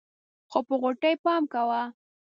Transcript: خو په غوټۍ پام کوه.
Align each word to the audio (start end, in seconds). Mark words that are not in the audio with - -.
خو 0.51 0.59
په 0.67 0.73
غوټۍ 0.81 1.13
پام 1.23 1.43
کوه. 1.53 1.81